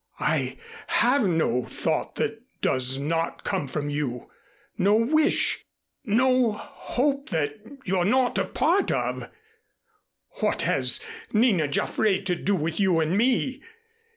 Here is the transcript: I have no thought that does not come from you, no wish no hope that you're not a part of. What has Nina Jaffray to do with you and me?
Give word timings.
I 0.19 0.57
have 0.87 1.27
no 1.27 1.63
thought 1.63 2.15
that 2.15 2.41
does 2.59 2.97
not 2.97 3.43
come 3.43 3.67
from 3.67 3.91
you, 3.91 4.31
no 4.75 4.95
wish 4.95 5.63
no 6.05 6.53
hope 6.53 7.29
that 7.29 7.59
you're 7.85 8.03
not 8.03 8.39
a 8.39 8.45
part 8.45 8.91
of. 8.91 9.29
What 10.39 10.63
has 10.63 11.01
Nina 11.33 11.67
Jaffray 11.67 12.17
to 12.25 12.35
do 12.35 12.55
with 12.55 12.79
you 12.79 12.99
and 12.99 13.15
me? 13.15 13.61